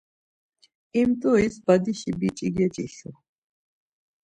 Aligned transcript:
İmt̆uis 0.99 1.55
Badişi 1.65 2.11
biç̌i 2.19 2.47
geç̌işu. 2.57 3.11